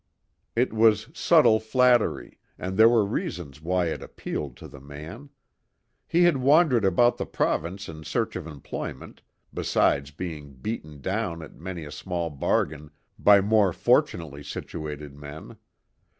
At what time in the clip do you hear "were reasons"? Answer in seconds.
2.89-3.61